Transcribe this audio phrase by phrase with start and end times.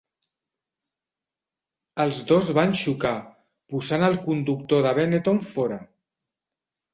[2.05, 3.11] Els dos van xocar,
[3.75, 5.79] posant el conductor de Benetton fora.